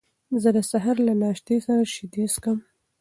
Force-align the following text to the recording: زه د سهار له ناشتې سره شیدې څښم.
زه 0.41 0.49
د 0.57 0.59
سهار 0.71 0.97
له 1.07 1.13
ناشتې 1.21 1.57
سره 1.65 1.83
شیدې 1.93 2.25
څښم. 2.33 2.57